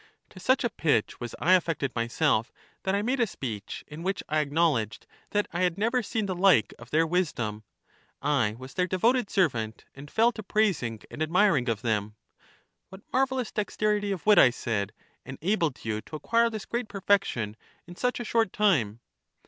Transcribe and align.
To 0.31 0.39
such 0.39 0.63
a 0.63 0.69
pitch 0.71 1.19
was 1.19 1.35
I 1.39 1.53
affected 1.53 1.95
myself, 1.95 2.51
that 2.81 2.95
I 2.95 3.03
made 3.03 3.19
a 3.19 3.27
speech, 3.27 3.83
in 3.85 4.01
which 4.01 4.23
I 4.27 4.39
acknowledged 4.39 5.05
that 5.29 5.47
I 5.53 5.61
had 5.61 5.77
never 5.77 6.01
seen 6.01 6.25
the 6.25 6.33
like 6.33 6.73
of 6.79 6.89
their 6.89 7.05
wisdom; 7.05 7.61
I 8.19 8.55
was 8.57 8.73
their 8.73 8.87
devoted 8.87 9.29
servant, 9.29 9.85
and 9.93 10.09
fell 10.09 10.31
to 10.31 10.41
praising 10.41 11.03
and 11.11 11.21
admiring 11.21 11.69
of 11.69 11.83
them. 11.83 12.15
What 12.89 13.01
marvellous 13.13 13.51
dexterity 13.51 14.11
of 14.11 14.25
wit, 14.25 14.39
I 14.39 14.49
said, 14.49 14.91
enabled 15.23 15.85
you 15.85 16.01
to 16.01 16.15
acquire 16.15 16.49
this 16.49 16.65
great 16.65 16.87
perfection 16.87 17.55
in 17.85 17.95
such 17.95 18.19
a 18.19 18.23
short 18.25 18.51
time? 18.51 19.01